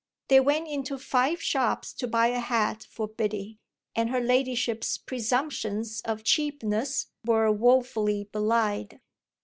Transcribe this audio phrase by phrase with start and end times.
[0.29, 3.59] They went into five shops to buy a hat for Biddy,
[3.95, 8.99] and her ladyship's presumptions of cheapness were woefully belied.